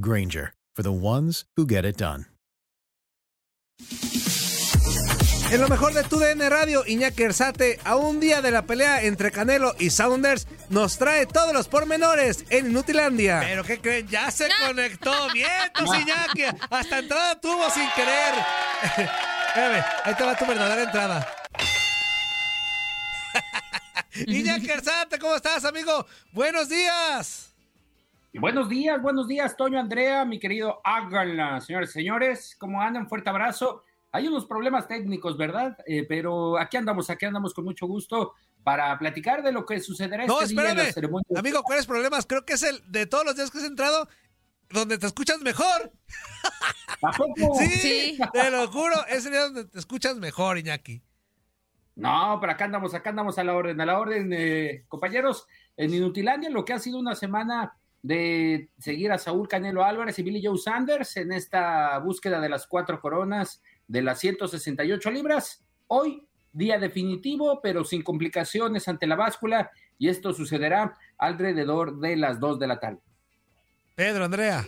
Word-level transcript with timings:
Granger, 0.00 0.54
for 0.74 0.82
the 0.82 0.92
ones 0.92 1.44
who 1.56 1.66
get 1.66 1.84
it 1.84 1.96
done. 1.96 2.26
En 5.50 5.60
lo 5.60 5.68
mejor 5.68 5.92
de 5.94 6.02
tu 6.02 6.18
DN 6.18 6.48
Radio, 6.48 6.84
Iñaki 6.84 7.22
Erzate, 7.22 7.78
a 7.84 7.94
un 7.94 8.18
día 8.18 8.42
de 8.42 8.50
la 8.50 8.62
pelea 8.62 9.02
entre 9.02 9.30
Canelo 9.30 9.74
y 9.78 9.90
Saunders, 9.90 10.48
nos 10.68 10.98
trae 10.98 11.26
todos 11.26 11.52
los 11.52 11.68
pormenores 11.68 12.44
en 12.50 12.70
Inutilandia. 12.70 13.40
Pero 13.40 13.62
¿qué 13.62 13.78
creen? 13.78 14.08
Ya 14.08 14.32
se 14.32 14.48
conectó. 14.66 15.12
Bien, 15.32 15.48
Iñaki. 15.78 16.42
Hasta 16.70 16.98
entrada 16.98 17.40
tuvo 17.40 17.70
sin 17.70 17.88
querer. 17.90 18.34
Espérame, 19.48 19.84
ahí 20.04 20.14
te 20.14 20.24
va 20.24 20.36
tu 20.36 20.44
verdadera 20.46 20.82
entrada. 20.82 21.28
Iñaki 24.26 24.70
Erzate, 24.70 25.20
¿cómo 25.20 25.36
estás, 25.36 25.64
amigo? 25.64 26.04
Buenos 26.32 26.68
días. 26.68 27.53
Buenos 28.36 28.68
días, 28.68 29.00
buenos 29.00 29.28
días, 29.28 29.56
Toño 29.56 29.78
Andrea, 29.78 30.24
mi 30.24 30.40
querido 30.40 30.80
Háganla, 30.82 31.60
señores 31.60 31.90
y 31.90 31.92
señores. 31.92 32.56
¿Cómo 32.58 32.80
andan? 32.82 33.08
Fuerte 33.08 33.30
abrazo. 33.30 33.84
Hay 34.10 34.26
unos 34.26 34.46
problemas 34.46 34.88
técnicos, 34.88 35.36
¿verdad? 35.36 35.76
Eh, 35.86 36.04
pero 36.08 36.58
aquí 36.58 36.76
andamos, 36.76 37.08
aquí 37.10 37.26
andamos 37.26 37.54
con 37.54 37.64
mucho 37.64 37.86
gusto 37.86 38.34
para 38.64 38.98
platicar 38.98 39.42
de 39.44 39.52
lo 39.52 39.64
que 39.64 39.78
sucederá 39.78 40.26
No, 40.26 40.40
este 40.40 40.52
día 40.54 40.62
en 40.62 40.66
la 40.66 40.72
espérame. 40.82 40.94
ceremonia. 40.94 41.38
Amigo, 41.38 41.62
¿cuáles 41.62 41.86
problemas? 41.86 42.26
Creo 42.26 42.44
que 42.44 42.54
es 42.54 42.62
el 42.64 42.80
de 42.90 43.06
todos 43.06 43.24
los 43.24 43.36
días 43.36 43.50
que 43.52 43.58
has 43.58 43.64
entrado 43.64 44.08
donde 44.70 44.98
te 44.98 45.06
escuchas 45.06 45.40
mejor. 45.40 45.92
¿A 47.02 47.12
poco? 47.12 47.54
Sí, 47.60 48.18
te 48.32 48.50
lo 48.50 48.66
juro, 48.68 49.06
es 49.08 49.26
el 49.26 49.32
día 49.32 49.42
donde 49.42 49.64
te 49.66 49.78
escuchas 49.78 50.16
mejor, 50.16 50.58
Iñaki. 50.58 51.02
No, 51.94 52.38
pero 52.40 52.52
acá 52.52 52.64
andamos, 52.64 52.94
acá 52.94 53.10
andamos 53.10 53.38
a 53.38 53.44
la 53.44 53.54
orden, 53.54 53.80
a 53.80 53.86
la 53.86 53.98
orden, 53.98 54.32
eh, 54.32 54.84
compañeros. 54.88 55.46
En 55.76 55.94
Inutilandia, 55.94 56.50
lo 56.50 56.64
que 56.64 56.72
ha 56.72 56.78
sido 56.80 56.98
una 56.98 57.14
semana 57.14 57.76
de 58.04 58.68
seguir 58.76 59.10
a 59.12 59.18
Saúl 59.18 59.48
Canelo 59.48 59.82
Álvarez 59.82 60.18
y 60.18 60.22
Billy 60.22 60.44
Joe 60.44 60.58
Sanders 60.58 61.16
en 61.16 61.32
esta 61.32 61.98
búsqueda 62.00 62.38
de 62.38 62.50
las 62.50 62.66
cuatro 62.66 63.00
coronas 63.00 63.62
de 63.88 64.02
las 64.02 64.20
168 64.20 65.10
libras. 65.10 65.64
Hoy, 65.86 66.28
día 66.52 66.78
definitivo, 66.78 67.62
pero 67.62 67.82
sin 67.82 68.02
complicaciones 68.02 68.88
ante 68.88 69.06
la 69.06 69.16
báscula, 69.16 69.70
y 69.98 70.10
esto 70.10 70.34
sucederá 70.34 70.98
alrededor 71.16 71.98
de 71.98 72.16
las 72.16 72.38
2 72.38 72.58
de 72.58 72.66
la 72.66 72.78
tarde. 72.78 73.00
Pedro, 73.94 74.26
Andrea. 74.26 74.66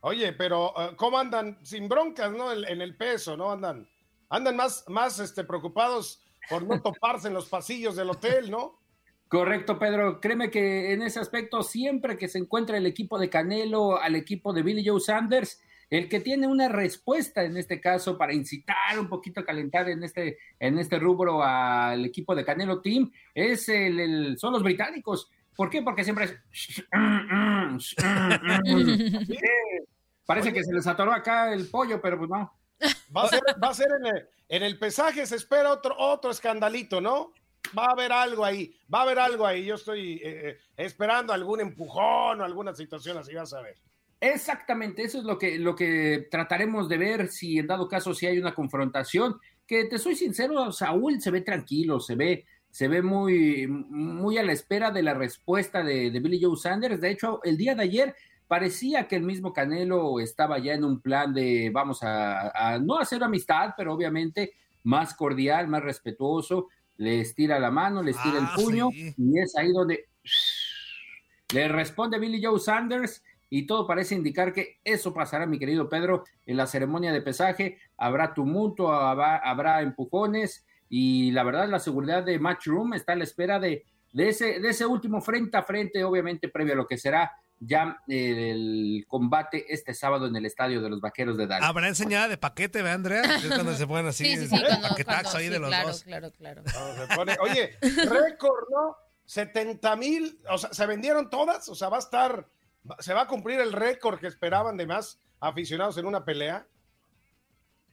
Oye, 0.00 0.32
pero 0.32 0.72
eh, 0.80 0.96
¿cómo 0.96 1.16
andan? 1.16 1.64
Sin 1.64 1.88
broncas, 1.88 2.32
¿no? 2.32 2.52
En, 2.52 2.64
en 2.64 2.82
el 2.82 2.96
peso, 2.96 3.36
¿no? 3.36 3.52
Andan, 3.52 3.88
andan 4.30 4.56
más, 4.56 4.84
más 4.88 5.20
este, 5.20 5.44
preocupados 5.44 6.24
por 6.50 6.64
no 6.64 6.82
toparse 6.82 7.28
en 7.28 7.34
los 7.34 7.48
pasillos 7.48 7.94
del 7.94 8.10
hotel, 8.10 8.50
¿no? 8.50 8.80
Correcto, 9.28 9.78
Pedro. 9.78 10.20
Créeme 10.20 10.50
que 10.50 10.92
en 10.92 11.02
ese 11.02 11.20
aspecto, 11.20 11.62
siempre 11.62 12.16
que 12.16 12.28
se 12.28 12.38
encuentra 12.38 12.78
el 12.78 12.86
equipo 12.86 13.18
de 13.18 13.28
Canelo 13.28 14.00
al 14.00 14.14
equipo 14.14 14.52
de 14.54 14.62
Billy 14.62 14.86
Joe 14.86 15.00
Sanders, 15.00 15.60
el 15.90 16.08
que 16.08 16.20
tiene 16.20 16.46
una 16.46 16.68
respuesta 16.68 17.44
en 17.44 17.56
este 17.56 17.80
caso 17.80 18.16
para 18.18 18.34
incitar 18.34 18.98
un 18.98 19.08
poquito 19.08 19.40
a 19.40 19.44
calentar 19.44 19.88
en 19.88 20.02
este, 20.02 20.38
en 20.58 20.78
este 20.78 20.98
rubro 20.98 21.42
al 21.42 22.04
equipo 22.04 22.34
de 22.34 22.44
Canelo 22.44 22.80
Team 22.80 23.10
es 23.34 23.68
el, 23.68 24.00
el- 24.00 24.38
son 24.38 24.52
los 24.52 24.62
británicos. 24.62 25.30
¿Por 25.56 25.70
qué? 25.70 25.82
Porque 25.82 26.04
siempre 26.04 26.26
es. 26.26 26.36
Parece 30.26 30.52
que 30.52 30.62
se 30.62 30.72
les 30.72 30.86
atoró 30.86 31.12
acá 31.12 31.52
el 31.52 31.66
pollo, 31.68 32.00
pero 32.00 32.18
pues 32.18 32.30
no. 32.30 32.52
Va 33.16 33.24
a 33.24 33.28
ser, 33.28 33.40
va 33.62 33.68
a 33.68 33.74
ser 33.74 33.88
en, 33.98 34.06
el, 34.16 34.28
en 34.50 34.62
el 34.62 34.78
pesaje, 34.78 35.26
se 35.26 35.36
espera 35.36 35.72
otro, 35.72 35.96
otro 35.98 36.30
escandalito, 36.30 37.00
¿no? 37.00 37.32
Va 37.76 37.86
a 37.86 37.92
haber 37.92 38.12
algo 38.12 38.44
ahí, 38.44 38.74
va 38.92 39.00
a 39.00 39.02
haber 39.02 39.18
algo 39.18 39.46
ahí. 39.46 39.64
Yo 39.64 39.74
estoy 39.74 40.20
eh, 40.22 40.50
eh, 40.50 40.58
esperando 40.76 41.32
algún 41.32 41.60
empujón 41.60 42.40
o 42.40 42.44
alguna 42.44 42.74
situación 42.74 43.18
así, 43.18 43.34
vas 43.34 43.52
a 43.52 43.62
ver. 43.62 43.76
Exactamente, 44.20 45.02
eso 45.02 45.18
es 45.18 45.24
lo 45.24 45.38
que, 45.38 45.58
lo 45.58 45.76
que 45.76 46.26
trataremos 46.30 46.88
de 46.88 46.98
ver 46.98 47.28
si 47.28 47.58
en 47.58 47.68
dado 47.68 47.88
caso 47.88 48.14
si 48.14 48.26
hay 48.26 48.38
una 48.38 48.54
confrontación. 48.54 49.38
Que 49.66 49.84
te 49.84 49.98
soy 49.98 50.16
sincero, 50.16 50.72
Saúl 50.72 51.20
se 51.20 51.30
ve 51.30 51.42
tranquilo, 51.42 52.00
se 52.00 52.16
ve, 52.16 52.46
se 52.70 52.88
ve 52.88 53.02
muy, 53.02 53.66
muy 53.68 54.38
a 54.38 54.42
la 54.42 54.52
espera 54.52 54.90
de 54.90 55.02
la 55.02 55.14
respuesta 55.14 55.82
de, 55.84 56.10
de 56.10 56.20
Billy 56.20 56.42
Joe 56.42 56.56
Sanders. 56.56 57.00
De 57.00 57.10
hecho, 57.10 57.40
el 57.44 57.56
día 57.56 57.74
de 57.74 57.82
ayer 57.82 58.14
parecía 58.48 59.06
que 59.06 59.16
el 59.16 59.22
mismo 59.22 59.52
Canelo 59.52 60.18
estaba 60.20 60.58
ya 60.58 60.72
en 60.72 60.84
un 60.84 61.00
plan 61.00 61.32
de 61.34 61.70
vamos 61.72 62.02
a, 62.02 62.48
a 62.48 62.78
no 62.78 62.98
hacer 62.98 63.22
amistad, 63.22 63.74
pero 63.76 63.92
obviamente 63.92 64.54
más 64.82 65.14
cordial, 65.14 65.68
más 65.68 65.82
respetuoso. 65.82 66.68
Le 66.98 67.20
estira 67.20 67.58
la 67.58 67.70
mano, 67.70 68.02
le 68.02 68.10
estira 68.10 68.38
Ah, 68.40 68.54
el 68.54 68.62
puño 68.62 68.90
sí. 68.92 69.14
y 69.16 69.40
es 69.40 69.56
ahí 69.56 69.72
donde 69.72 70.08
le 71.54 71.68
responde 71.68 72.18
Billy 72.18 72.42
Joe 72.42 72.60
Sanders 72.60 73.24
y 73.50 73.66
todo 73.66 73.86
parece 73.86 74.14
indicar 74.14 74.52
que 74.52 74.78
eso 74.84 75.14
pasará, 75.14 75.46
mi 75.46 75.58
querido 75.58 75.88
Pedro, 75.88 76.24
en 76.44 76.56
la 76.58 76.66
ceremonia 76.66 77.12
de 77.12 77.22
pesaje. 77.22 77.78
Habrá 77.96 78.34
tumulto, 78.34 78.92
habrá, 78.92 79.38
habrá 79.38 79.80
empujones 79.80 80.66
y 80.90 81.30
la 81.30 81.44
verdad 81.44 81.68
la 81.68 81.78
seguridad 81.78 82.22
de 82.22 82.38
Matchroom 82.38 82.92
está 82.94 83.12
a 83.14 83.16
la 83.16 83.24
espera 83.24 83.58
de, 83.58 83.84
de, 84.12 84.28
ese, 84.28 84.60
de 84.60 84.68
ese 84.68 84.84
último 84.84 85.20
frente 85.22 85.56
a 85.56 85.62
frente, 85.62 86.04
obviamente 86.04 86.48
previo 86.48 86.74
a 86.74 86.76
lo 86.76 86.86
que 86.86 86.98
será 86.98 87.32
ya 87.60 88.00
eh, 88.08 88.50
el 88.52 89.04
combate 89.08 89.66
este 89.72 89.92
sábado 89.94 90.26
en 90.26 90.36
el 90.36 90.46
estadio 90.46 90.80
de 90.80 90.90
los 90.90 91.00
Vaqueros 91.00 91.36
de 91.36 91.46
Dallas. 91.46 91.68
Habrá 91.68 91.88
enseñada 91.88 92.28
de 92.28 92.38
paquete, 92.38 92.78
¿verdad, 92.82 92.94
Andrea? 92.94 93.22
Es 93.36 93.46
cuando 93.46 93.74
se 93.76 93.86
ponen 93.86 94.06
así. 94.06 94.24
Sí, 94.24 94.36
sí, 94.36 94.48
sí, 94.48 94.56
el 94.56 94.66
cuando, 94.66 94.88
paquetaxo 94.88 95.22
cuando- 95.22 95.38
ahí 95.38 95.44
sí, 95.46 95.50
de 95.52 95.58
los 95.58 95.68
claro, 95.68 95.88
dos. 95.88 96.02
claro, 96.04 96.32
claro. 96.32 96.62
Pone- 97.16 97.36
oye, 97.40 97.76
récord, 97.80 98.64
¿no? 98.70 98.96
70 99.24 99.96
mil, 99.96 100.40
o 100.50 100.56
sea, 100.56 100.72
¿se 100.72 100.86
vendieron 100.86 101.28
todas? 101.30 101.68
O 101.68 101.74
sea, 101.74 101.88
va 101.88 101.96
a 101.96 102.00
estar, 102.00 102.48
se 103.00 103.12
va 103.12 103.22
a 103.22 103.26
cumplir 103.26 103.60
el 103.60 103.72
récord 103.72 104.18
que 104.18 104.26
esperaban 104.26 104.76
de 104.76 104.86
más 104.86 105.20
aficionados 105.40 105.98
en 105.98 106.06
una 106.06 106.24
pelea. 106.24 106.66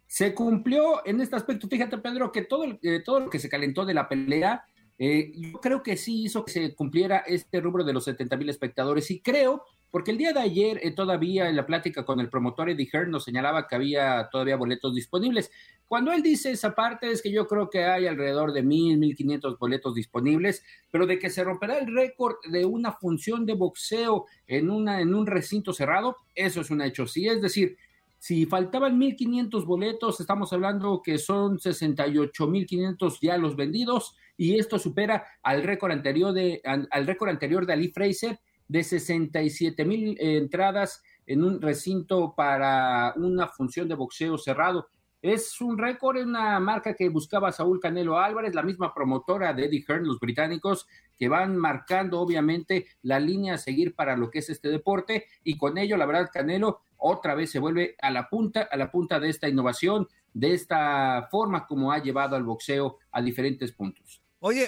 Se 0.07 0.33
cumplió 0.33 1.05
en 1.05 1.19
este 1.19 1.35
aspecto. 1.35 1.67
Fíjate, 1.67 1.97
Pedro, 1.97 2.31
que 2.31 2.43
todo, 2.43 2.63
eh, 2.83 3.01
todo 3.03 3.21
lo 3.21 3.29
que 3.29 3.39
se 3.39 3.49
calentó 3.49 3.85
de 3.85 3.93
la 3.95 4.07
pelea, 4.07 4.65
eh, 4.97 5.31
yo 5.35 5.59
creo 5.59 5.83
que 5.83 5.97
sí 5.97 6.23
hizo 6.23 6.45
que 6.45 6.51
se 6.51 6.75
cumpliera 6.75 7.17
este 7.19 7.59
rubro 7.59 7.83
de 7.83 7.93
los 7.93 8.05
70 8.05 8.37
mil 8.37 8.49
espectadores. 8.49 9.11
Y 9.11 9.19
creo, 9.19 9.63
porque 9.91 10.11
el 10.11 10.17
día 10.17 10.33
de 10.33 10.39
ayer 10.39 10.79
eh, 10.81 10.91
todavía 10.91 11.49
en 11.49 11.55
la 11.55 11.65
plática 11.65 12.05
con 12.05 12.19
el 12.19 12.29
promotor 12.29 12.69
Eddie 12.69 12.89
Hearn 12.91 13.11
nos 13.11 13.25
señalaba 13.25 13.67
que 13.67 13.75
había 13.75 14.29
todavía 14.31 14.55
boletos 14.55 14.95
disponibles. 14.95 15.51
Cuando 15.87 16.11
él 16.11 16.23
dice 16.23 16.51
esa 16.51 16.73
parte 16.73 17.11
es 17.11 17.21
que 17.21 17.31
yo 17.31 17.45
creo 17.47 17.69
que 17.69 17.83
hay 17.83 18.07
alrededor 18.07 18.53
de 18.53 18.63
mil, 18.63 18.97
mil 18.97 19.15
quinientos 19.15 19.59
boletos 19.59 19.93
disponibles, 19.93 20.63
pero 20.91 21.05
de 21.05 21.19
que 21.19 21.29
se 21.29 21.43
romperá 21.43 21.77
el 21.77 21.93
récord 21.93 22.35
de 22.49 22.65
una 22.65 22.93
función 22.93 23.45
de 23.45 23.53
boxeo 23.53 24.25
en, 24.47 24.69
una, 24.69 25.01
en 25.01 25.13
un 25.13 25.27
recinto 25.27 25.73
cerrado, 25.73 26.17
eso 26.33 26.61
es 26.61 26.71
un 26.71 26.81
hecho. 26.81 27.05
Sí, 27.05 27.27
es 27.27 27.41
decir, 27.41 27.77
si 28.25 28.47
faltaban 28.47 28.99
1.500 28.99 29.65
boletos, 29.67 30.19
estamos 30.19 30.51
hablando 30.51 31.03
que 31.03 31.19
son 31.19 31.59
68.500 31.59 33.19
ya 33.21 33.37
los 33.37 33.55
vendidos 33.55 34.15
y 34.35 34.57
esto 34.57 34.79
supera 34.79 35.27
al 35.43 35.61
récord 35.61 35.91
anterior 35.91 36.33
de, 36.33 36.59
al 36.65 37.05
récord 37.05 37.29
anterior 37.29 37.67
de 37.67 37.73
Ali 37.73 37.89
Fraser 37.89 38.39
de 38.67 38.79
67.000 38.79 40.17
entradas 40.17 41.03
en 41.27 41.43
un 41.43 41.61
recinto 41.61 42.33
para 42.35 43.13
una 43.15 43.47
función 43.47 43.87
de 43.87 43.93
boxeo 43.93 44.39
cerrado. 44.39 44.87
Es 45.25 45.59
un 45.59 45.79
récord, 45.79 46.17
es 46.17 46.25
una 46.27 46.59
marca 46.59 46.93
que 46.93 47.09
buscaba 47.09 47.51
Saúl 47.51 47.79
Canelo 47.79 48.19
Álvarez, 48.19 48.53
la 48.53 48.61
misma 48.61 48.93
promotora 48.93 49.55
de 49.55 49.65
Eddie 49.65 49.83
Hearn, 49.87 50.05
los 50.05 50.19
británicos, 50.19 50.85
que 51.17 51.27
van 51.27 51.57
marcando 51.57 52.19
obviamente 52.19 52.85
la 53.01 53.19
línea 53.19 53.55
a 53.55 53.57
seguir 53.57 53.95
para 53.95 54.15
lo 54.15 54.29
que 54.29 54.37
es 54.37 54.51
este 54.51 54.69
deporte 54.69 55.25
y 55.43 55.57
con 55.57 55.79
ello, 55.79 55.97
la 55.97 56.05
verdad, 56.05 56.29
Canelo 56.31 56.81
otra 56.97 57.33
vez 57.33 57.49
se 57.49 57.57
vuelve 57.57 57.95
a 58.03 58.11
la 58.11 58.29
punta, 58.29 58.69
a 58.71 58.77
la 58.77 58.91
punta 58.91 59.19
de 59.19 59.29
esta 59.29 59.49
innovación, 59.49 60.07
de 60.31 60.53
esta 60.53 61.27
forma 61.31 61.65
como 61.65 61.91
ha 61.91 61.97
llevado 61.97 62.35
al 62.35 62.43
boxeo 62.43 62.99
a 63.11 63.19
diferentes 63.19 63.71
puntos. 63.71 64.21
Oye, 64.41 64.67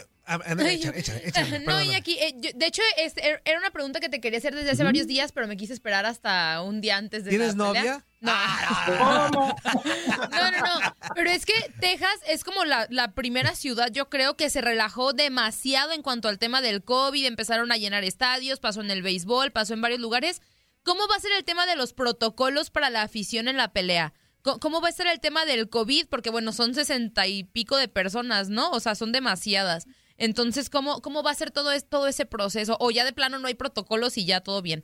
no, 1.65 1.81
y 1.81 1.93
aquí, 1.93 2.17
eh, 2.19 2.35
de 2.55 2.65
hecho, 2.65 2.81
er, 2.97 3.41
era 3.45 3.59
una 3.59 3.71
pregunta 3.71 3.99
que 3.99 4.09
te 4.09 4.19
quería 4.19 4.39
hacer 4.39 4.55
desde 4.55 4.71
hace 4.71 4.83
varios 4.83 5.07
días, 5.07 5.31
pero 5.31 5.47
me 5.47 5.55
quise 5.55 5.73
esperar 5.73 6.05
hasta 6.05 6.61
un 6.61 6.81
día 6.81 6.97
antes 6.97 7.23
de 7.23 7.29
¿Tienes 7.29 7.55
novia? 7.55 8.05
No. 8.19 8.31
Ah. 8.33 9.29
no, 10.31 10.51
no, 10.51 10.57
no. 10.57 10.95
Pero 11.15 11.29
es 11.29 11.45
que 11.45 11.53
Texas 11.79 12.19
es 12.27 12.43
como 12.43 12.65
la, 12.65 12.87
la, 12.89 13.13
primera 13.13 13.55
ciudad, 13.55 13.89
yo 13.91 14.09
creo, 14.09 14.35
que 14.35 14.49
se 14.49 14.61
relajó 14.61 15.13
demasiado 15.13 15.93
en 15.93 16.01
cuanto 16.01 16.27
al 16.27 16.39
tema 16.39 16.61
del 16.61 16.83
COVID. 16.83 17.25
Empezaron 17.25 17.71
a 17.71 17.77
llenar 17.77 18.03
estadios, 18.03 18.59
pasó 18.59 18.81
en 18.81 18.91
el 18.91 19.03
béisbol, 19.03 19.51
pasó 19.51 19.73
en 19.73 19.81
varios 19.81 20.01
lugares. 20.01 20.41
¿Cómo 20.83 21.07
va 21.07 21.15
a 21.15 21.19
ser 21.19 21.31
el 21.33 21.43
tema 21.43 21.65
de 21.65 21.75
los 21.75 21.93
protocolos 21.93 22.69
para 22.69 22.89
la 22.89 23.03
afición 23.03 23.47
en 23.47 23.57
la 23.57 23.71
pelea? 23.71 24.13
¿Cómo 24.41 24.81
va 24.81 24.89
a 24.89 24.93
ser 24.93 25.07
el 25.07 25.19
tema 25.19 25.45
del 25.45 25.69
COVID? 25.69 26.07
Porque, 26.07 26.29
bueno, 26.29 26.53
son 26.53 26.73
sesenta 26.73 27.27
y 27.27 27.43
pico 27.43 27.75
de 27.75 27.87
personas, 27.87 28.49
¿no? 28.49 28.71
O 28.71 28.79
sea, 28.79 28.95
son 28.95 29.11
demasiadas. 29.11 29.85
Entonces, 30.17 30.69
¿cómo, 30.69 31.01
cómo 31.01 31.23
va 31.23 31.31
a 31.31 31.35
ser 31.35 31.51
todo, 31.51 31.69
todo 31.89 32.07
ese 32.07 32.25
proceso? 32.25 32.77
¿O 32.79 32.91
ya 32.91 33.05
de 33.05 33.13
plano 33.13 33.39
no 33.39 33.47
hay 33.47 33.55
protocolos 33.55 34.17
y 34.17 34.25
ya 34.25 34.41
todo 34.41 34.61
bien? 34.61 34.81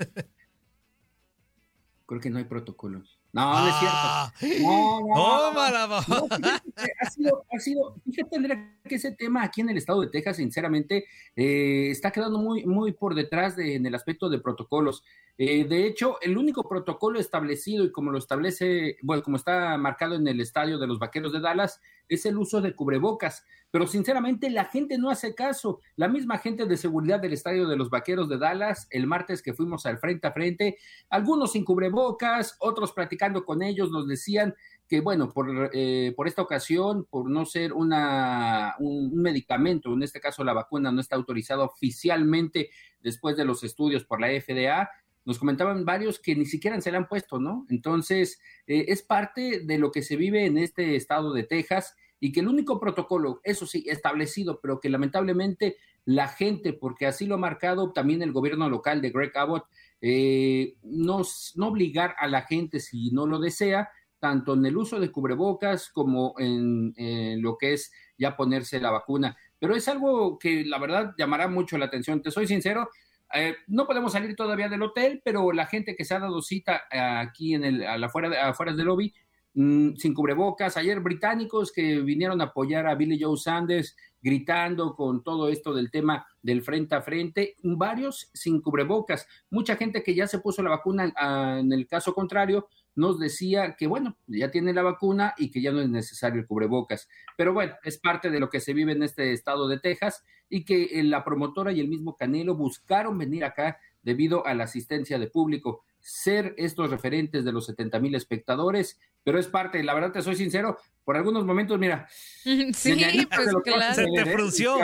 Creo 2.06 2.22
que 2.22 2.30
no 2.30 2.38
hay 2.38 2.46
protocolos. 2.46 3.20
No, 3.34 3.62
no 3.62 3.68
es 3.68 3.76
cierto. 3.80 3.98
Ah. 3.98 4.32
No, 4.62 5.02
no, 5.02 5.60
ha 5.60 7.10
sido, 7.10 7.46
ha 7.52 7.60
sido, 7.60 7.96
fíjate, 8.06 8.36
Andrea, 8.36 8.78
que 8.88 8.96
ese 8.96 9.12
tema 9.12 9.42
aquí 9.42 9.62
en 9.62 9.70
el 9.70 9.78
estado 9.78 10.02
de 10.02 10.10
Texas, 10.10 10.38
sinceramente, 10.38 11.06
eh, 11.36 11.90
está 11.90 12.12
quedando 12.12 12.38
muy, 12.38 12.64
muy 12.68 12.92
por 12.92 13.16
detrás 13.16 13.56
de, 13.56 13.74
en 13.74 13.88
el 13.88 13.96
aspecto 13.96 14.30
de 14.30 14.38
protocolos. 14.38 15.04
Eh, 15.40 15.66
de 15.66 15.88
hecho, 15.88 16.22
el 16.22 16.38
único 16.38 16.70
protocolo 16.70 17.20
establecido 17.20 17.84
y 17.84 17.92
como 17.92 18.12
lo 18.12 18.20
establece, 18.20 18.98
bueno, 19.02 19.24
como 19.24 19.38
está 19.38 19.80
marcado 19.80 20.14
en 20.14 20.28
el 20.28 20.40
estadio 20.40 20.78
de 20.78 20.86
los 20.86 21.00
Vaqueros 21.00 21.34
de 21.34 21.40
Dallas, 21.40 21.82
es 22.10 22.26
el 22.26 22.38
uso 22.38 22.62
de 22.62 22.76
cubrebocas. 22.76 23.46
Pero 23.72 23.88
sinceramente 23.88 24.52
la 24.52 24.66
gente 24.66 25.00
no 25.00 25.10
hace 25.10 25.34
caso. 25.34 25.80
La 25.96 26.08
misma 26.08 26.38
gente 26.38 26.68
de 26.68 26.78
seguridad 26.78 27.20
del 27.20 27.34
estadio 27.34 27.68
de 27.68 27.76
los 27.76 27.90
Vaqueros 27.90 28.30
de 28.30 28.38
Dallas, 28.38 28.88
el 28.92 29.08
martes 29.08 29.42
que 29.42 29.54
fuimos 29.54 29.88
al 29.88 29.98
frente 29.98 30.28
a 30.28 30.32
frente, 30.32 30.78
algunos 31.10 31.54
sin 31.54 31.66
cubrebocas, 31.66 32.56
otros 32.60 32.92
platicando 32.92 33.46
con 33.46 33.64
ellos, 33.64 33.90
nos 33.90 34.08
decían 34.08 34.54
que 34.88 35.02
bueno, 35.02 35.32
por, 35.32 35.72
eh, 35.74 36.14
por 36.16 36.28
esta 36.28 36.44
ocasión, 36.44 37.06
por 37.10 37.30
no 37.30 37.46
ser 37.46 37.74
una, 37.74 38.76
un, 38.78 39.16
medicamento, 39.16 39.92
en 39.92 40.04
este 40.04 40.20
caso 40.20 40.44
la 40.44 40.54
vacuna 40.54 40.92
no 40.92 41.02
está 41.02 41.16
autorizada 41.16 41.64
oficialmente 41.64 42.70
después 43.02 43.36
de 43.36 43.46
los 43.46 43.64
estudios 43.64 44.04
por 44.04 44.22
la 44.22 44.28
FDA, 44.28 44.90
nos 45.26 45.40
comentaban 45.40 45.86
varios 45.86 46.20
que 46.20 46.36
ni 46.36 46.46
siquiera 46.46 46.80
se 46.82 46.92
le 46.92 46.98
han 46.98 47.08
puesto, 47.08 47.40
¿no? 47.40 47.66
Entonces, 47.70 48.40
eh, 48.68 48.86
es 48.88 49.04
parte 49.04 49.62
de 49.62 49.78
lo 49.78 49.92
que 49.92 50.02
se 50.02 50.16
vive 50.16 50.46
en 50.46 50.58
este 50.58 50.96
estado 50.96 51.34
de 51.34 51.44
Texas 51.44 51.96
y 52.20 52.32
que 52.32 52.40
el 52.40 52.48
único 52.48 52.80
protocolo, 52.80 53.42
eso 53.44 53.66
sí, 53.66 53.86
establecido, 53.88 54.60
pero 54.62 54.80
que 54.80 54.90
lamentablemente 54.90 55.78
la 56.06 56.28
gente, 56.28 56.74
porque 56.74 57.06
así 57.06 57.26
lo 57.26 57.36
ha 57.36 57.38
marcado 57.38 57.92
también 57.94 58.22
el 58.22 58.32
gobierno 58.32 58.70
local 58.70 59.02
de 59.02 59.10
Greg 59.10 59.38
Abbott, 59.38 59.66
eh, 60.02 60.76
no, 60.84 61.22
obligar 61.60 62.16
a 62.20 62.28
la 62.28 62.42
gente 62.42 62.80
si 62.80 63.12
no 63.12 63.26
lo 63.26 63.40
desea, 63.40 63.90
tanto 64.20 64.54
en 64.54 64.66
el 64.66 64.78
uso 64.78 65.00
de 65.00 65.12
cubrebocas 65.12 65.90
como 65.90 66.34
en, 66.38 66.94
en 66.96 67.42
lo 67.42 67.58
que 67.58 67.74
es 67.74 67.92
ya 68.18 68.38
ponerse 68.38 68.80
la 68.80 68.92
vacuna. 68.92 69.38
Pero 69.60 69.76
es 69.76 69.88
algo 69.88 70.38
que 70.40 70.64
la 70.66 70.78
verdad 70.78 71.14
llamará 71.18 71.48
mucho 71.48 71.78
la 71.78 71.86
atención. 71.86 72.22
Te 72.22 72.32
soy 72.32 72.48
sincero, 72.48 72.90
eh, 73.34 73.56
no 73.68 73.88
podemos 73.88 74.14
salir 74.14 74.36
todavía 74.36 74.70
del 74.70 74.84
hotel, 74.84 75.22
pero 75.24 75.52
la 75.52 75.66
gente 75.66 75.96
que 75.96 76.06
se 76.06 76.14
ha 76.14 76.20
dado 76.20 76.42
cita 76.42 76.84
eh, 76.92 77.00
aquí 77.00 77.56
en 77.56 77.64
el, 77.64 77.84
a 77.84 77.98
la 77.98 78.08
afuera, 78.08 78.48
afuera 78.48 78.74
del 78.74 78.86
lobby, 78.86 79.14
mm, 79.56 79.96
sin 79.96 80.14
cubrebocas, 80.14 80.78
ayer 80.78 81.00
británicos 81.00 81.72
que 81.72 82.00
vinieron 82.02 82.42
a 82.42 82.46
apoyar 82.46 82.86
a 82.86 82.96
Billy 82.96 83.20
Joe 83.20 83.38
Sanders, 83.38 83.96
gritando 84.22 84.96
con 84.96 85.24
todo 85.24 85.50
esto 85.50 85.74
del 85.74 85.92
tema 85.92 86.26
del 86.42 86.62
frente 86.62 86.96
a 86.96 87.02
frente, 87.02 87.56
varios 87.64 88.30
sin 88.34 88.62
cubrebocas, 88.62 89.28
mucha 89.50 89.76
gente 89.76 90.04
que 90.04 90.16
ya 90.16 90.28
se 90.28 90.40
puso 90.40 90.62
la 90.64 90.70
vacuna 90.70 91.12
ah, 91.16 91.58
en 91.60 91.74
el 91.74 91.88
caso 91.88 92.14
contrario, 92.14 92.68
nos 92.96 93.20
decía 93.20 93.76
que, 93.78 93.88
bueno, 93.88 94.18
ya 94.28 94.52
tiene 94.52 94.74
la 94.74 94.84
vacuna 94.84 95.34
y 95.38 95.52
que 95.52 95.62
ya 95.62 95.72
no 95.72 95.82
es 95.82 95.90
necesario 95.90 96.42
el 96.42 96.48
cubrebocas. 96.48 97.08
Pero 97.38 97.54
bueno, 97.54 97.76
es 97.84 97.98
parte 97.98 98.30
de 98.30 98.40
lo 98.40 98.50
que 98.50 98.60
se 98.60 98.74
vive 98.74 98.92
en 98.92 99.04
este 99.04 99.34
estado 99.34 99.68
de 99.68 99.80
Texas 99.80 100.24
y 100.50 100.66
que 100.66 100.84
eh, 100.84 101.04
la 101.04 101.24
promotora 101.24 101.72
y 101.72 101.80
el 101.80 101.88
mismo 101.88 102.16
Canelo 102.16 102.56
buscaron 102.56 103.18
venir 103.18 103.44
acá 103.44 103.80
debido 104.04 104.46
a 104.46 104.54
la 104.54 104.66
asistencia 104.66 105.18
de 105.18 105.28
público, 105.28 105.84
ser 106.00 106.54
estos 106.58 106.90
referentes 106.90 107.46
de 107.46 107.54
los 107.54 107.66
70 107.66 108.00
mil 108.00 108.14
espectadores, 108.16 109.00
pero 109.24 109.40
es 109.40 109.48
parte, 109.48 109.82
la 109.82 109.94
verdad 109.94 110.12
te 110.12 110.22
soy 110.22 110.36
sincero, 110.36 110.78
por 111.04 111.16
algunos 111.16 111.46
momentos, 111.46 111.80
mira. 111.80 112.08
Sí, 112.74 113.28
pues 113.34 113.50
claro. 113.64 113.96
Se 113.96 114.06
te 114.06 114.22
¿eh? 114.22 114.34
frunció. 114.34 114.78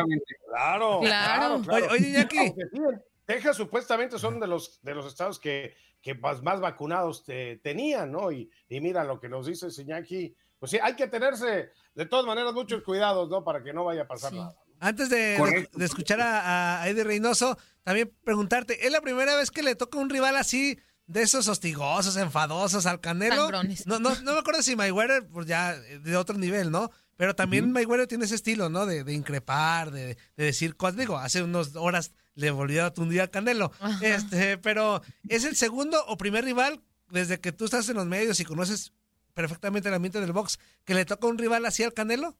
Claro, 0.49 1.01
claro. 1.01 1.61
Oye, 1.91 2.27
Texas 3.29 3.57
supuestamente 3.57 4.17
son 4.17 4.39
de 4.39 4.47
los, 4.47 4.81
de 4.81 4.95
los 4.95 5.05
estados 5.05 5.39
que 5.39 5.75
que 6.01 6.15
más, 6.15 6.41
más 6.41 6.59
vacunados 6.59 7.23
te, 7.23 7.57
tenían, 7.57 8.11
¿no? 8.11 8.31
Y, 8.31 8.49
y, 8.69 8.79
mira 8.79 9.03
lo 9.03 9.19
que 9.19 9.29
nos 9.29 9.45
dice 9.45 9.69
Siñaki, 9.69 10.35
pues 10.57 10.71
sí, 10.71 10.79
hay 10.81 10.95
que 10.95 11.07
tenerse 11.07 11.71
de 11.93 12.05
todas 12.05 12.25
maneras 12.25 12.53
muchos 12.53 12.83
cuidados, 12.83 13.29
¿no? 13.29 13.43
Para 13.43 13.63
que 13.63 13.73
no 13.73 13.85
vaya 13.85 14.03
a 14.03 14.07
pasar 14.07 14.33
nada. 14.33 14.55
Antes 14.79 15.09
de, 15.09 15.67
de, 15.73 15.85
escuchar 15.85 16.21
a, 16.21 16.81
a, 16.81 16.87
Eddie 16.87 17.03
Reynoso, 17.03 17.57
también 17.83 18.13
preguntarte, 18.23 18.85
¿es 18.85 18.91
la 18.91 19.01
primera 19.01 19.35
vez 19.35 19.51
que 19.51 19.61
le 19.61 19.75
toca 19.75 19.99
un 19.99 20.09
rival 20.09 20.37
así 20.37 20.79
de 21.05 21.23
esos 21.23 21.49
hostigosos, 21.49 22.15
enfadosos 22.15 22.85
al 22.85 23.01
Canelo? 23.01 23.51
No, 23.85 23.99
no, 23.99 24.15
no 24.21 24.33
me 24.33 24.39
acuerdo 24.39 24.61
si 24.61 24.77
Mayweather, 24.77 25.27
pues 25.27 25.47
ya 25.47 25.77
de 25.77 26.15
otro 26.15 26.37
nivel, 26.37 26.71
¿no? 26.71 26.91
Pero 27.19 27.35
también 27.35 27.73
Mayweather 27.73 28.07
tiene 28.07 28.23
ese 28.23 28.35
estilo, 28.35 28.69
¿no? 28.69 28.85
De, 28.85 29.03
de 29.03 29.13
increpar, 29.13 29.91
de, 29.91 30.15
de 30.37 30.43
decir 30.45 30.77
cosas. 30.77 30.95
Digo, 30.95 31.17
hace 31.17 31.43
unas 31.43 31.75
horas 31.75 32.13
le 32.33 32.49
volvió 32.49 32.85
a 32.85 32.93
tundir 32.93 33.19
al 33.19 33.29
Canelo. 33.29 33.73
Este, 34.01 34.57
pero 34.57 35.01
¿es 35.27 35.43
el 35.43 35.57
segundo 35.57 35.97
o 36.07 36.15
primer 36.15 36.45
rival 36.45 36.79
desde 37.09 37.41
que 37.41 37.51
tú 37.51 37.65
estás 37.65 37.89
en 37.89 37.97
los 37.97 38.05
medios 38.05 38.39
y 38.39 38.45
conoces 38.45 38.93
perfectamente 39.33 39.89
el 39.89 39.95
ambiente 39.95 40.21
del 40.21 40.31
box 40.31 40.59
que 40.85 40.93
le 40.93 41.03
toca 41.03 41.27
un 41.27 41.37
rival 41.37 41.65
así 41.65 41.83
al 41.83 41.93
Canelo? 41.93 42.37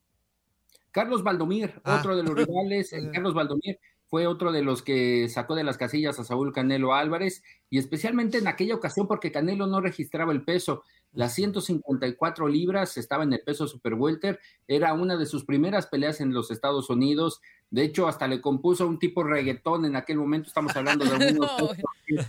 Carlos 0.91 1.24
Valdomir, 1.24 1.81
ah. 1.83 1.98
otro 2.00 2.15
de 2.15 2.24
los 2.24 2.33
rivales, 2.48 2.93
eh, 2.93 3.09
Carlos 3.12 3.33
Valdomir 3.33 3.79
fue 4.09 4.27
otro 4.27 4.53
de 4.53 4.63
los 4.63 4.81
que 4.81 5.27
sacó 5.27 5.55
de 5.55 5.65
las 5.65 5.77
casillas 5.77 6.17
a 6.19 6.24
Saúl 6.24 6.53
Canelo 6.53 6.93
Álvarez 6.93 7.43
y 7.69 7.79
especialmente 7.79 8.38
en 8.38 8.48
aquella 8.48 8.75
ocasión 8.75 9.07
porque 9.07 9.33
Canelo 9.33 9.67
no 9.67 9.81
registraba 9.81 10.31
el 10.31 10.43
peso. 10.43 10.83
Las 11.11 11.33
154 11.33 12.47
libras 12.47 12.97
estaba 12.97 13.23
en 13.23 13.33
el 13.33 13.41
peso 13.41 13.67
super 13.67 13.95
welter, 13.95 14.39
era 14.67 14.93
una 14.93 15.17
de 15.17 15.25
sus 15.25 15.43
primeras 15.43 15.87
peleas 15.87 16.21
en 16.21 16.33
los 16.33 16.51
Estados 16.51 16.89
Unidos. 16.89 17.41
De 17.71 17.83
hecho, 17.83 18.07
hasta 18.07 18.27
le 18.27 18.41
compuso 18.41 18.87
un 18.87 18.99
tipo 18.99 19.23
reggaetón 19.23 19.85
en 19.85 19.95
aquel 19.95 20.17
momento, 20.17 20.47
estamos 20.47 20.75
hablando 20.75 21.05
de 21.05 21.11
algunos 21.15 21.51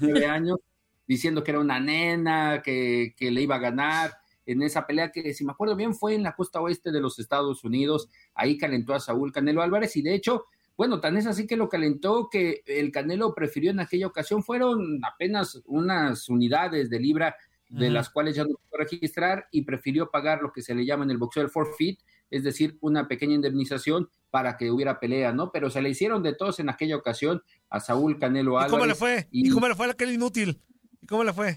nueve 0.00 0.26
años, 0.26 0.58
diciendo 1.06 1.44
que 1.44 1.50
era 1.50 1.60
una 1.60 1.78
nena, 1.78 2.62
que, 2.62 3.14
que 3.16 3.30
le 3.30 3.42
iba 3.42 3.56
a 3.56 3.60
ganar 3.60 4.12
en 4.46 4.62
esa 4.62 4.86
pelea 4.86 5.12
que, 5.12 5.32
si 5.34 5.44
me 5.44 5.52
acuerdo 5.52 5.76
bien, 5.76 5.94
fue 5.94 6.14
en 6.14 6.22
la 6.22 6.34
costa 6.34 6.60
oeste 6.60 6.90
de 6.90 7.00
los 7.00 7.18
Estados 7.18 7.62
Unidos. 7.62 8.08
Ahí 8.34 8.58
calentó 8.58 8.94
a 8.94 9.00
Saúl 9.00 9.32
Canelo 9.32 9.62
Álvarez 9.62 9.96
y 9.96 10.02
de 10.02 10.14
hecho, 10.14 10.46
bueno, 10.76 11.00
tan 11.00 11.16
es 11.16 11.26
así 11.26 11.46
que 11.46 11.56
lo 11.56 11.68
calentó 11.68 12.28
que 12.30 12.62
el 12.66 12.90
Canelo 12.90 13.34
prefirió 13.34 13.70
en 13.70 13.80
aquella 13.80 14.06
ocasión, 14.06 14.42
fueron 14.42 15.00
apenas 15.04 15.62
unas 15.66 16.28
unidades 16.28 16.90
de 16.90 16.98
libra 16.98 17.36
de 17.70 17.88
las 17.88 18.10
cuales 18.10 18.34
ya 18.36 18.42
no 18.42 18.50
pudo 18.50 18.78
registrar 18.78 19.46
y 19.52 19.62
prefirió 19.62 20.10
pagar 20.10 20.42
lo 20.42 20.52
que 20.52 20.60
se 20.60 20.74
le 20.74 20.84
llama 20.84 21.04
en 21.04 21.10
el 21.12 21.18
boxeo 21.18 21.42
el 21.42 21.50
forfeit, 21.50 22.00
es 22.28 22.42
decir, 22.44 22.76
una 22.80 23.06
pequeña 23.08 23.34
indemnización 23.34 24.10
para 24.30 24.56
que 24.56 24.70
hubiera 24.70 24.98
pelea, 25.00 25.32
¿no? 25.32 25.52
Pero 25.52 25.70
se 25.70 25.80
le 25.80 25.88
hicieron 25.90 26.22
de 26.22 26.34
todos 26.34 26.58
en 26.60 26.68
aquella 26.68 26.96
ocasión 26.96 27.42
a 27.68 27.78
Saúl 27.80 28.18
Canelo 28.18 28.52
¿Y 28.52 28.54
Álvarez. 28.56 28.70
cómo 28.72 28.86
le 28.86 28.94
fue? 28.94 29.28
¿Y, 29.30 29.48
y- 29.48 29.50
cómo 29.50 29.68
le 29.68 29.74
fue 29.76 29.86
a 29.86 29.90
aquel 29.92 30.10
inútil? 30.12 30.60
¿Y 31.00 31.06
cómo 31.06 31.22
le 31.24 31.32
fue? 31.32 31.56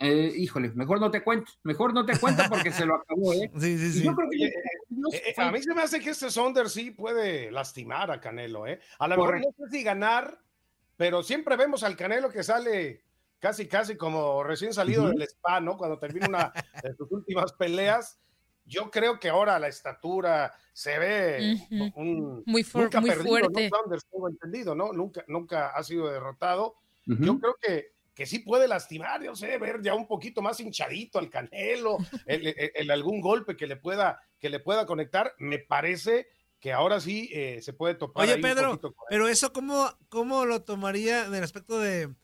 Eh, 0.00 0.32
híjole, 0.36 0.70
mejor 0.74 0.98
no 1.00 1.12
te 1.12 1.22
cuento, 1.22 1.52
mejor 1.62 1.94
no 1.94 2.04
te 2.04 2.18
cuento 2.18 2.42
porque 2.48 2.72
se 2.72 2.84
lo 2.84 2.96
acabó, 2.96 3.32
¿eh? 3.34 3.50
Sí, 3.60 3.78
sí, 3.78 3.84
Y 3.86 3.90
sí. 3.92 4.02
yo 4.04 4.14
creo 4.16 4.28
que 4.28 4.36
Oye, 4.36 4.52
Eh, 5.16 5.22
eh, 5.28 5.34
a 5.36 5.52
mí 5.52 5.62
se 5.62 5.72
me 5.74 5.82
hace 5.82 6.00
que 6.00 6.10
este 6.10 6.30
Saunders 6.30 6.72
sí 6.72 6.90
puede 6.90 7.50
lastimar 7.52 8.10
a 8.10 8.20
Canelo, 8.20 8.66
¿eh? 8.66 8.80
A 8.98 9.06
lo 9.06 9.16
mejor 9.16 9.40
no 9.40 9.52
sé 9.56 9.70
si 9.70 9.82
ganar, 9.84 10.40
pero 10.96 11.22
siempre 11.22 11.56
vemos 11.56 11.84
al 11.84 11.96
Canelo 11.96 12.30
que 12.30 12.42
sale 12.42 13.04
casi, 13.42 13.66
casi 13.66 13.96
como 13.96 14.44
recién 14.44 14.72
salido 14.72 15.02
Ujú. 15.02 15.12
del 15.14 15.22
spa, 15.22 15.60
¿no? 15.60 15.76
Cuando 15.76 15.98
termina 15.98 16.28
una 16.28 16.52
de 16.80 16.94
sus 16.94 17.10
últimas 17.10 17.52
peleas. 17.52 18.20
Yo 18.64 18.92
creo 18.92 19.18
que 19.18 19.28
ahora 19.28 19.58
la 19.58 19.66
estatura 19.66 20.54
se 20.72 20.96
ve 20.96 21.56
Ujú. 21.68 21.92
un, 22.00 22.42
Muy, 22.46 22.62
fu- 22.62 22.78
nunca 22.78 23.00
muy 23.00 23.10
perdido, 23.10 23.28
fuerte. 23.28 23.68
¿no? 23.68 23.76
Saunders, 23.76 24.06
tengo 24.06 24.28
entendido, 24.28 24.74
¿no? 24.76 24.92
Nunca, 24.92 25.24
nunca 25.26 25.70
ha 25.70 25.82
sido 25.82 26.08
derrotado. 26.08 26.76
Ujú. 27.08 27.24
Yo 27.24 27.38
creo 27.40 27.56
que, 27.60 27.92
que 28.14 28.24
sí 28.24 28.38
puede 28.38 28.68
lastimar, 28.68 29.20
yo 29.24 29.34
sé, 29.34 29.58
ver 29.58 29.82
ya 29.82 29.94
un 29.96 30.06
poquito 30.06 30.40
más 30.42 30.60
hinchadito 30.60 31.18
al 31.18 31.28
Canelo, 31.28 31.98
el, 32.24 32.46
el- 32.46 32.70
el 32.76 32.90
algún 32.92 33.20
golpe 33.20 33.56
que 33.56 33.66
le 33.66 33.74
pueda, 33.74 34.20
que 34.38 34.48
le 34.48 34.60
pueda 34.60 34.86
conectar, 34.86 35.34
me 35.38 35.58
parece 35.58 36.28
que 36.60 36.72
ahora 36.72 37.00
sí 37.00 37.28
eh, 37.32 37.60
se 37.62 37.72
puede 37.72 37.96
topar. 37.96 38.22
Oye, 38.22 38.34
ahí 38.34 38.38
un 38.38 38.42
Pedro, 38.42 38.68
poquito 38.70 38.92
con 38.94 39.06
él. 39.06 39.08
pero 39.10 39.26
eso, 39.26 39.52
¿cómo, 39.52 39.90
¿cómo 40.08 40.44
lo 40.46 40.62
tomaría 40.62 41.24
en 41.26 41.34
el 41.34 41.42
aspecto 41.42 41.80
de 41.80 42.14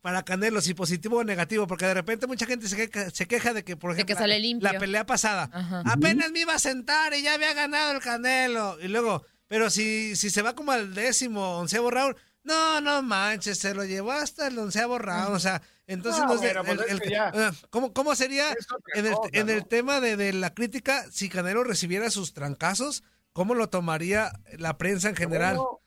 para 0.00 0.22
Canelo, 0.24 0.60
si 0.60 0.74
positivo 0.74 1.18
o 1.18 1.24
negativo? 1.24 1.66
Porque 1.66 1.86
de 1.86 1.94
repente 1.94 2.26
mucha 2.26 2.46
gente 2.46 2.68
se 2.68 2.76
queja, 2.76 3.10
se 3.10 3.26
queja 3.26 3.52
de 3.52 3.64
que, 3.64 3.76
por 3.76 3.92
ejemplo, 3.92 4.14
que 4.14 4.20
sale 4.20 4.34
la- 4.34 4.38
limpio. 4.40 4.72
la 4.72 4.78
pelea 4.78 5.06
pasada, 5.06 5.50
Ajá. 5.52 5.82
apenas 5.86 6.30
me 6.30 6.40
iba 6.40 6.54
a 6.54 6.58
sentar 6.58 7.14
y 7.14 7.22
ya 7.22 7.34
había 7.34 7.52
ganado 7.54 7.92
el 7.92 8.00
Canelo. 8.00 8.78
Y 8.80 8.88
luego, 8.88 9.24
pero 9.48 9.70
si, 9.70 10.16
si 10.16 10.30
se 10.30 10.42
va 10.42 10.54
como 10.54 10.72
al 10.72 10.94
décimo, 10.94 11.58
onceavo 11.58 11.90
round, 11.90 12.16
no, 12.44 12.80
no 12.80 13.02
manches, 13.02 13.58
se 13.58 13.74
lo 13.74 13.84
llevó 13.84 14.12
hasta 14.12 14.46
el 14.46 14.58
onceavo 14.58 14.98
round. 14.98 15.34
O 15.34 15.38
sea, 15.38 15.60
entonces 15.86 16.22
No, 16.22 16.34
no, 16.34 16.38
sé, 16.40 16.54
bueno, 16.54 16.72
el- 16.72 16.80
es 16.80 16.90
el- 16.92 17.00
que 17.00 17.10
ya- 17.10 17.32
¿cómo, 17.70 17.92
¿cómo 17.92 18.14
sería 18.14 18.54
en 18.94 19.06
el, 19.06 19.12
cosa, 19.12 19.28
en 19.32 19.50
el 19.50 19.58
¿no? 19.58 19.64
tema 19.66 20.00
de, 20.00 20.16
de 20.16 20.32
la 20.32 20.54
crítica 20.54 21.04
si 21.10 21.28
Canelo 21.28 21.64
recibiera 21.64 22.10
sus 22.10 22.32
trancazos? 22.34 23.02
¿Cómo 23.32 23.54
lo 23.54 23.68
tomaría 23.68 24.32
la 24.58 24.78
prensa 24.78 25.08
en 25.10 25.16
general? 25.16 25.56
Bueno, 25.56 25.80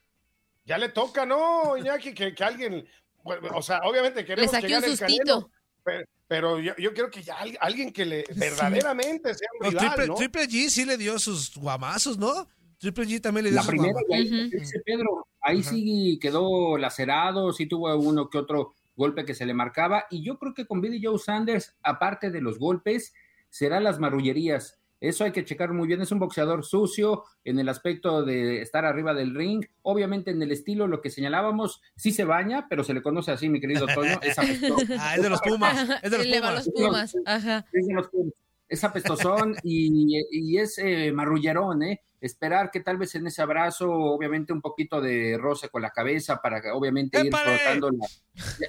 ya 0.66 0.78
le 0.78 0.90
toca, 0.90 1.26
¿no, 1.26 1.76
Iñaki? 1.78 2.14
Que, 2.14 2.34
que 2.36 2.44
alguien, 2.44 2.88
bueno, 3.24 3.50
o 3.56 3.62
sea, 3.62 3.80
obviamente 3.84 4.24
queremos 4.26 4.52
saque 4.52 4.68
que 4.68 4.76
un 4.78 4.84
sustito. 4.84 5.08
Canelo, 5.08 5.52
pero, 5.84 6.06
pero 6.28 6.60
yo, 6.60 6.76
yo 6.78 6.94
creo 6.94 7.10
que 7.10 7.24
ya 7.24 7.36
al- 7.36 7.58
alguien 7.60 7.92
que 7.92 8.06
le 8.06 8.24
verdaderamente 8.36 9.34
sea 9.34 9.48
un 9.60 9.70
rival, 9.72 9.88
Triple, 9.88 10.08
¿no? 10.08 10.16
Triple 10.16 10.44
G 10.48 10.70
sí 10.70 10.86
le 10.86 10.98
dio 10.98 11.18
sus 11.20 11.56
guamazos, 11.58 12.18
¿no? 12.18 12.48
Triple 12.78 13.06
G 13.06 13.22
también 13.22 13.46
le 13.46 13.50
dio 13.52 13.58
La 13.58 13.64
sus 13.64 13.70
primera, 13.72 14.00
ahí, 14.12 14.50
Pedro, 14.86 15.28
ahí 15.42 15.64
sí 15.64 16.20
quedó 16.22 16.78
lacerado, 16.78 17.52
sí 17.54 17.68
tuvo 17.68 17.96
uno 17.96 18.30
que 18.30 18.38
otro 18.40 18.74
golpe 18.96 19.24
que 19.26 19.34
se 19.36 19.46
le 19.46 19.54
marcaba, 19.54 20.06
y 20.10 20.24
yo 20.24 20.38
creo 20.38 20.54
que 20.54 20.66
con 20.66 20.82
Billy 20.82 21.00
Joe 21.04 21.18
Sanders, 21.18 21.76
aparte 21.84 22.30
de 22.32 22.42
los 22.42 22.60
golpes, 22.60 23.14
serán 23.50 23.84
las 23.84 24.00
marrullerías. 24.00 24.80
Eso 25.02 25.24
hay 25.24 25.32
que 25.32 25.44
checar 25.44 25.74
muy 25.74 25.88
bien. 25.88 26.00
Es 26.02 26.12
un 26.12 26.20
boxeador 26.20 26.64
sucio 26.64 27.24
en 27.44 27.60
el 27.60 27.68
aspecto 27.70 28.24
de 28.24 28.62
estar 28.62 28.86
arriba 28.86 29.16
del 29.16 29.34
ring. 29.34 29.66
Obviamente 29.82 30.30
en 30.30 30.42
el 30.44 30.52
estilo, 30.52 30.88
lo 30.88 31.02
que 31.02 31.10
señalábamos, 31.10 31.82
sí 31.96 32.12
se 32.12 32.24
baña, 32.24 32.68
pero 32.70 32.84
se 32.84 32.94
le 32.94 33.02
conoce 33.02 33.32
así, 33.32 33.50
mi 33.50 33.60
querido 33.60 33.88
Toño. 33.88 34.20
Es 34.22 34.38
apestoso. 34.38 34.86
Ah, 35.00 35.16
es 35.16 35.24
de 35.24 35.30
los 35.30 35.42
Pumas. 35.42 35.90
Es 36.04 36.12
de 36.12 36.18
los 36.18 36.28
Pumas. 36.28 36.54
los 36.54 36.70
Pumas. 36.70 37.16
Ajá. 37.26 37.66
Es 37.74 37.88
de 37.88 37.94
los 37.94 38.08
Pumas. 38.10 38.34
Es 38.70 38.84
apestosón 38.84 39.56
y, 39.64 40.22
y 40.32 40.58
es 40.58 40.78
eh, 40.78 41.12
marrullerón, 41.12 41.84
¿eh? 41.84 42.02
Esperar 42.22 42.70
que 42.70 42.82
tal 42.82 42.98
vez 42.98 43.16
en 43.16 43.26
ese 43.26 43.42
abrazo, 43.42 43.92
obviamente 43.92 44.54
un 44.54 44.62
poquito 44.62 45.02
de 45.02 45.38
roce 45.40 45.70
con 45.70 45.82
la 45.82 45.90
cabeza 45.90 46.40
para 46.40 46.62
que 46.62 46.70
obviamente 46.70 47.20
ir 47.20 47.36
frotando 47.36 47.90
la, 47.90 48.08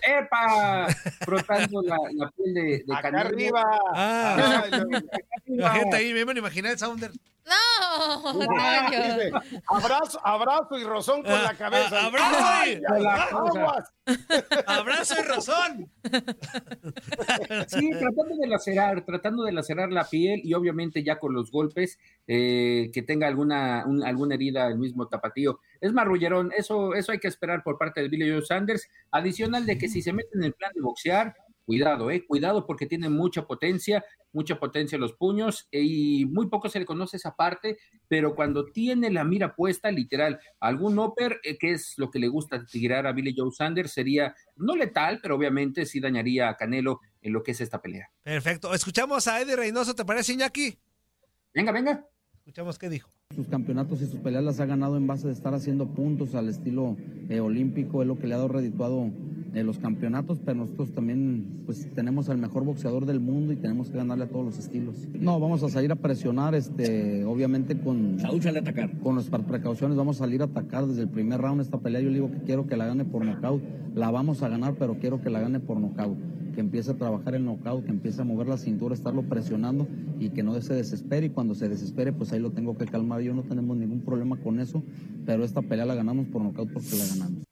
¡Epa! 0.03 0.89
frotando 1.21 1.83
la, 1.83 1.99
la 2.15 2.31
piel 2.31 2.55
de, 2.55 2.85
de 2.85 2.95
Acá 2.95 3.09
arriba. 3.21 3.63
Ah. 3.95 4.65
Imagínate 5.59 5.97
ahí, 5.97 6.13
me 6.13 6.21
imaginé 6.39 6.71
el 6.71 6.79
Sounder. 6.79 7.11
No, 7.45 7.55
Ah, 8.59 8.89
Toño. 8.89 9.41
abrazo, 9.67 10.21
abrazo 10.25 10.79
y 10.79 10.85
rozón 10.85 11.23
con 11.23 11.33
Ah, 11.33 11.43
la 11.43 11.55
cabeza. 11.55 11.99
ah, 12.01 12.07
abrazo 12.07 12.37
Ay, 12.41 12.81
y-. 12.81 12.85
Abrazo 14.67 15.15
y 15.19 15.23
razón. 15.29 15.91
Sí, 17.69 17.91
tratando 17.91 18.37
de 18.41 18.47
lacerar, 18.47 19.05
tratando 19.05 19.43
de 19.45 19.53
lacerar 19.53 19.91
la 19.91 20.05
piel 20.09 20.41
y 20.45 20.55
obviamente 20.55 21.03
ya 21.03 21.19
con 21.19 21.35
los 21.35 21.51
golpes 21.51 21.99
eh, 22.27 22.91
que 22.93 23.03
tenga 23.03 23.27
alguna, 23.27 23.85
un- 23.87 24.05
alguna 24.05 24.35
herida 24.37 24.69
el 24.69 24.79
mismo 24.79 25.09
tapatío. 25.09 25.59
Es 25.81 25.93
marrullerón, 25.93 26.53
eso, 26.57 26.95
eso 26.95 27.13
hay 27.13 27.19
que 27.19 27.29
esperar 27.29 27.63
por 27.65 27.77
parte 27.79 28.01
de 28.03 28.09
Billy 28.09 28.31
Joe 28.31 28.43
Sanders. 28.43 28.89
Adicional 29.11 29.67
de 29.67 29.79
que 29.79 29.89
si 29.89 30.01
se 30.03 30.13
mete 30.13 30.31
en 30.35 30.45
el 30.45 30.53
plan 30.53 30.71
de 30.75 30.81
boxear, 30.81 31.35
cuidado, 31.65 32.11
eh, 32.11 32.25
cuidado 32.27 32.67
porque 32.67 32.87
tiene 32.87 33.09
mucha 33.09 33.47
potencia, 33.47 34.05
mucha 34.33 34.59
potencia 34.59 34.97
en 34.97 35.03
los 35.03 35.15
puños 35.15 35.69
eh, 35.71 35.83
y 35.83 36.27
muy 36.27 36.49
poco 36.49 36.69
se 36.69 36.79
le 36.79 36.87
conoce 36.87 37.17
esa 37.17 37.35
parte, 37.35 37.79
pero 38.09 38.35
cuando 38.35 38.65
tiene 38.67 39.11
la 39.11 39.25
mira 39.25 39.55
puesta, 39.55 39.91
literal, 39.91 40.41
algún 40.61 40.99
upper, 40.99 41.41
eh, 41.45 41.57
que 41.59 41.73
es 41.73 41.95
lo 41.97 42.11
que 42.11 42.19
le 42.19 42.29
gusta 42.29 42.65
tirar 42.65 43.07
a 43.07 43.13
Billy 43.13 43.35
Joe 43.37 43.51
Sanders, 43.53 43.93
sería 43.93 44.35
no 44.57 44.77
letal, 44.77 45.21
pero 45.23 45.37
obviamente 45.37 45.87
sí 45.87 46.01
dañaría 46.01 46.49
a 46.49 46.57
Canelo 46.57 47.01
en 47.21 47.33
lo 47.33 47.43
que 47.43 47.53
es 47.53 47.61
esta 47.61 47.81
pelea. 47.81 48.11
Perfecto. 48.23 48.75
Escuchamos 48.75 49.27
a 49.29 49.41
Eddie 49.41 49.57
Reynoso, 49.57 49.95
¿te 49.95 50.05
parece, 50.05 50.33
Iñaki? 50.33 50.79
Venga, 51.55 51.73
venga. 51.73 52.07
Escuchamos 52.39 52.79
qué 52.79 52.89
dijo. 52.89 53.11
Sus 53.35 53.49
campeonatos 53.49 54.03
y 54.03 54.07
sus 54.07 54.21
peleas 54.21 54.45
las 54.45 54.61
ha 54.61 54.67
ganado 54.67 54.97
en 54.97 55.07
base 55.07 55.27
de 55.27 55.33
estar 55.33 55.55
haciendo 55.55 55.87
puntos 55.95 56.35
al 56.35 56.49
estilo 56.49 56.97
eh, 57.31 57.41
olímpico, 57.41 58.03
es 58.03 58.09
lo 58.09 58.19
que 58.19 58.27
le 58.27 58.35
ha 58.35 58.37
dado 58.37 58.49
redituado 58.49 59.11
eh, 59.55 59.63
los 59.63 59.79
campeonatos, 59.79 60.41
pero 60.45 60.57
nosotros 60.57 60.93
también 60.93 61.63
pues 61.67 61.87
tenemos 61.95 62.31
al 62.31 62.39
mejor 62.39 62.65
boxeador 62.65 63.05
del 63.05 63.21
mundo 63.21 63.53
y 63.53 63.57
tenemos 63.57 63.91
que 63.91 63.99
ganarle 63.99 64.25
a 64.25 64.29
todos 64.29 64.47
los 64.47 64.59
estilos. 64.59 64.97
No, 65.19 65.39
vamos 65.41 65.63
a 65.63 65.69
salir 65.69 65.93
a 65.93 65.97
presionar, 65.97 66.55
este, 66.55 67.25
obviamente 67.25 67.79
con, 67.79 68.17
atacar. 68.25 68.99
con 69.01 69.15
nuestras 69.17 69.43
precauciones, 69.43 69.97
vamos 69.97 70.17
a 70.17 70.19
salir 70.21 70.41
a 70.41 70.47
atacar 70.47 70.87
desde 70.87 71.03
el 71.03 71.09
primer 71.09 71.41
round 71.41 71.61
esta 71.61 71.79
pelea. 71.79 72.01
Yo 72.01 72.09
le 72.09 72.15
digo 72.15 72.31
que 72.31 72.39
quiero 72.39 72.67
que 72.67 72.77
la 72.79 72.87
gane 72.87 73.05
por 73.05 73.27
nocaut, 73.27 73.63
la 73.95 74.11
vamos 74.11 74.43
a 74.43 74.49
ganar, 74.49 74.75
pero 74.79 74.97
quiero 74.99 75.21
que 75.21 75.29
la 75.29 75.41
gane 75.41 75.61
por 75.61 75.79
nocaut. 75.79 76.17
Que 76.55 76.61
empiece 76.61 76.91
a 76.91 76.95
trabajar 76.95 77.35
el 77.35 77.45
knockout, 77.45 77.85
que 77.85 77.91
empiece 77.91 78.21
a 78.21 78.25
mover 78.25 78.47
la 78.47 78.59
cintura, 78.59 78.95
estarlo 78.95 79.23
presionando 79.23 79.87
y 80.19 80.31
que 80.31 80.43
no 80.43 80.59
se 80.61 80.75
desespere. 80.75 81.27
Y 81.27 81.31
cuando 81.31 81.55
se 81.55 81.69
desespere, 81.69 82.13
pues 82.13 82.33
ahí 82.33 82.41
lo 82.41 82.53
tengo 82.53 82.77
que 82.77 82.87
calmar. 82.87 83.21
Yo 83.21 83.35
no 83.35 83.43
tenemos 83.43 83.77
ningún 83.77 84.01
problema 84.01 84.37
con 84.37 84.61
eso, 84.61 84.83
pero 85.25 85.45
esta 85.45 85.63
pelea 85.63 85.87
la 85.87 85.95
ganamos 85.95 86.27
por 86.27 86.43
nocaut 86.43 86.71
porque 86.71 86.97
la 86.97 87.07
ganamos. 87.07 87.52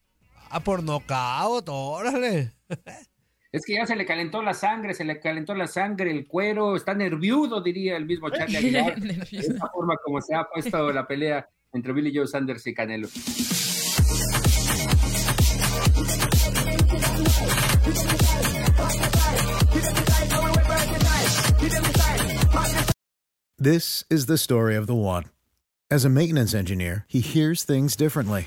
Ah, 0.50 0.61
por 0.61 0.83
nocaut, 0.83 1.69
órale. 1.69 2.52
Es 3.52 3.64
que 3.64 3.75
ya 3.75 3.87
se 3.87 3.97
le 3.97 4.04
calentó 4.04 4.42
la 4.42 4.52
sangre, 4.54 4.95
se 4.95 5.04
le 5.04 5.21
calentó 5.21 5.54
la 5.54 5.66
sangre, 5.66 6.11
el 6.11 6.26
cuero, 6.26 6.76
está 6.76 6.95
nerviudo, 6.95 7.61
diría 7.61 7.97
el 7.97 8.07
mismo 8.07 8.30
Charlie 8.30 8.57
Aguilar. 8.59 9.00
de 9.00 9.59
forma 9.73 9.97
como 10.04 10.21
se 10.21 10.35
ha 10.35 10.45
puesto 10.45 10.92
la 10.92 11.07
pelea 11.07 11.49
entre 11.73 11.92
Billy 11.92 12.12
Joe 12.14 12.26
Sanders 12.26 12.66
y 12.66 12.75
Canelo. 12.75 13.09
This 23.59 24.04
is 24.09 24.26
the 24.26 24.38
story 24.38 24.75
of 24.75 24.87
the 24.87 24.95
one. 24.95 25.25
As 25.90 26.04
a 26.04 26.09
maintenance 26.09 26.54
engineer, 26.54 27.04
he 27.09 27.21
hears 27.21 27.64
things 27.64 27.97
differently. 27.97 28.47